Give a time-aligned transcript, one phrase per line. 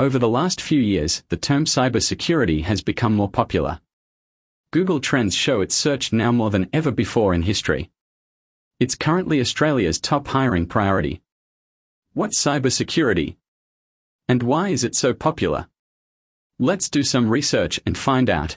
[0.00, 3.82] Over the last few years, the term cybersecurity has become more popular.
[4.70, 7.90] Google Trends show it's searched now more than ever before in history.
[8.78, 11.20] It's currently Australia's top hiring priority.
[12.14, 13.36] What's cybersecurity?
[14.26, 15.68] And why is it so popular?
[16.58, 18.56] Let's do some research and find out.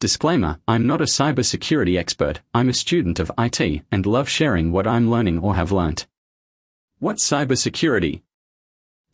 [0.00, 4.86] Disclaimer I'm not a cybersecurity expert, I'm a student of IT and love sharing what
[4.86, 6.06] I'm learning or have learnt.
[6.98, 8.20] What's cybersecurity?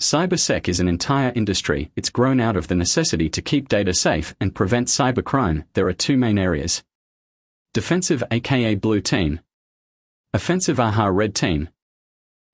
[0.00, 4.32] Cybersec is an entire industry, it's grown out of the necessity to keep data safe
[4.40, 5.64] and prevent cybercrime.
[5.72, 6.84] There are two main areas
[7.72, 9.40] defensive, aka blue team,
[10.32, 11.68] offensive, aha, red team.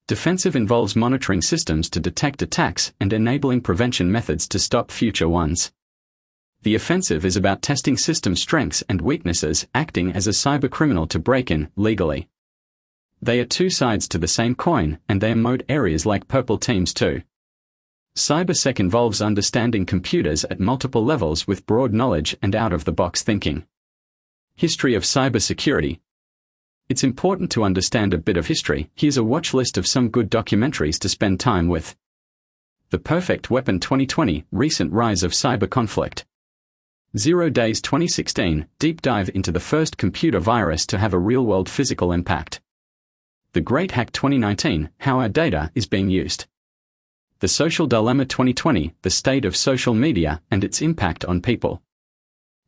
[0.09, 5.71] Defensive involves monitoring systems to detect attacks and enabling prevention methods to stop future ones.
[6.63, 11.51] The offensive is about testing system strengths and weaknesses, acting as a cybercriminal to break
[11.51, 12.27] in legally.
[13.21, 16.95] They are two sides to the same coin, and they emote areas like purple teams
[16.95, 17.21] too.
[18.17, 23.25] Cybersec involves understanding computers at multiple levels with broad knowledge and out of the box
[23.25, 23.67] thinking.
[24.55, 25.99] History of cybersecurity.
[26.89, 28.89] It's important to understand a bit of history.
[28.95, 31.97] Here's a watch list of some good documentaries to spend time with.
[32.91, 36.25] The Perfect Weapon 2020 Recent Rise of Cyber Conflict.
[37.19, 41.69] Zero Days 2016 Deep dive into the first computer virus to have a real world
[41.69, 42.61] physical impact.
[43.55, 46.47] The Great Hack 2019 How Our Data is Being Used.
[47.45, 51.83] The Social Dilemma 2020 The State of Social Media and Its Impact on People.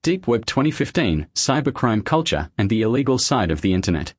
[0.03, 4.13] Deep Web 2015 Cybercrime Culture and the Illegal Side of the Internet.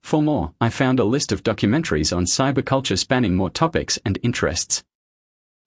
[0.00, 4.84] For more, I found a list of documentaries on cyberculture spanning more topics and interests.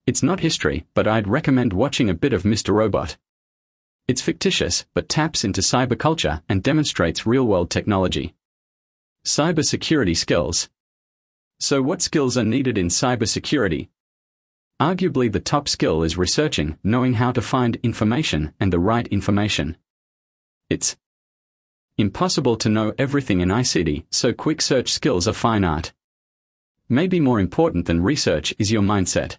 [0.05, 2.73] It's not history, but I'd recommend watching a bit of Mr.
[2.73, 3.17] Robot.
[4.07, 8.35] It's fictitious, but taps into cyberculture and demonstrates real world technology.
[9.25, 10.69] Cybersecurity skills.
[11.59, 13.89] So, what skills are needed in cybersecurity?
[14.79, 19.75] Arguably the top skill is researching, knowing how to find information and the right information.
[20.69, 20.95] It's
[21.97, 25.93] impossible to know everything in ICT, so quick search skills are fine art.
[26.87, 29.37] Maybe more important than research is your mindset.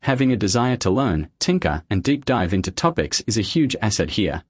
[0.00, 4.12] Having a desire to learn, tinker, and deep dive into topics is a huge asset
[4.12, 4.44] here.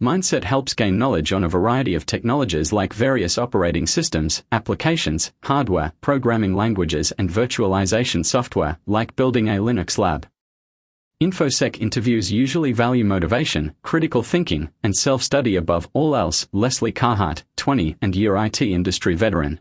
[0.00, 5.92] Mindset helps gain knowledge on a variety of technologies like various operating systems, applications, hardware,
[6.02, 10.26] programming languages, and virtualization software, like building a Linux lab.
[11.18, 16.46] InfoSec interviews usually value motivation, critical thinking, and self study above all else.
[16.52, 19.60] Lesley Carhart, 20 and year IT industry veteran.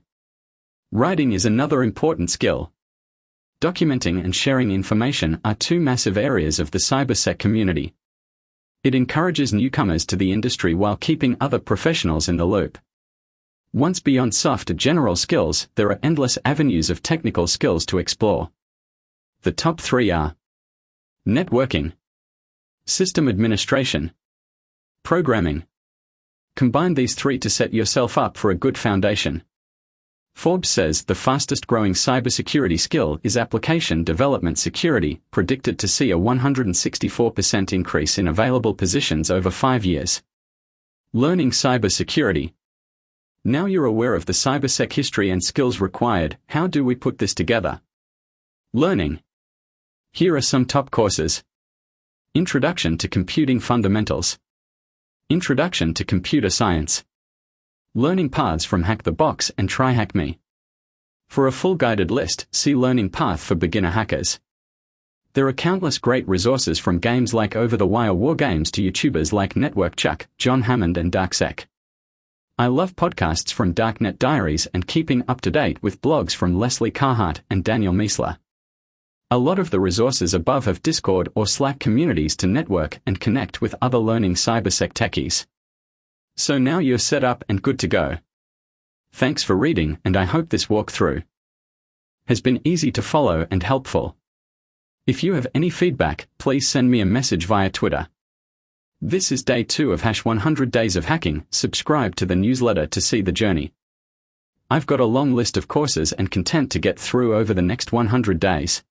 [0.91, 2.74] Writing is another important skill.
[3.62, 7.94] Documenting and sharing information are two massive areas of the cybersec community.
[8.85, 12.78] It encourages newcomers to the industry while keeping other professionals in the loop.
[13.73, 18.51] Once beyond soft general skills, there are endless avenues of technical skills to explore.
[19.41, 20.35] The top three are
[21.28, 21.94] networking,
[22.85, 24.12] system administration,
[25.01, 25.66] programming.
[26.56, 29.41] Combine these three to set yourself up for a good foundation.
[30.35, 36.18] Forbes says the fastest growing cybersecurity skill is application development security, predicted to see a
[36.18, 40.22] 164% increase in available positions over five years.
[41.13, 42.53] Learning cybersecurity.
[43.45, 47.34] Now you're aware of the cybersec history and skills required, how do we put this
[47.34, 47.81] together?
[48.74, 49.22] Learning.
[50.12, 51.44] Here are some top courses
[52.35, 54.38] Introduction to Computing Fundamentals,
[55.29, 57.06] Introduction to Computer Science.
[57.97, 60.38] Learning paths from Hack the Box and Try Hack Me.
[61.29, 64.41] For a full guided list, see Learning Path for Beginner Hackers.
[65.31, 69.31] There are countless great resources from games like Over the Wire War Games to YouTubers
[69.31, 71.67] like Network Chuck, John Hammond, and DarkSec.
[72.57, 76.91] I love podcasts from Darknet Diaries and keeping up to date with blogs from Lesley
[76.91, 78.39] Carhart and Daniel Miessler.
[79.31, 83.62] A lot of the resources above have Discord or Slack communities to network and connect
[83.62, 85.45] with other learning cybersec techies.
[86.38, 88.18] So now you're set up and good to go.
[89.13, 91.23] Thanks for reading and I hope this walkthrough
[92.28, 94.18] has been easy to follow and helpful.
[95.07, 98.07] If you have any feedback, please send me a message via Twitter.
[99.00, 101.45] This is day 2 of hash 100 days of hacking.
[101.51, 103.71] Subscribe to the newsletter to see the journey.
[104.69, 107.92] I've got a long list of courses and content to get through over the next
[107.92, 108.83] 100 days.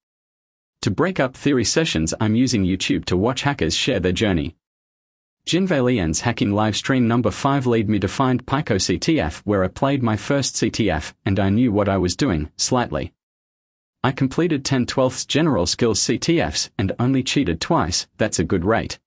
[0.83, 4.55] To break up theory sessions, I'm using YouTube to watch hackers share their journey.
[5.47, 10.17] Gynvael hacking livestream number 5 lead me to find Pico CTF where I played my
[10.17, 13.13] first CTF and I knew what I was doing, slightly.
[14.03, 18.99] I completed 10 12ths general skills CTFs and only cheated twice, that's a good rate.